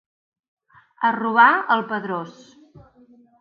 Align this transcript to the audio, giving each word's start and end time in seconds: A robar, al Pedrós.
A 1.09 1.11
robar, 1.17 1.51
al 1.75 1.85
Pedrós. 1.93 2.41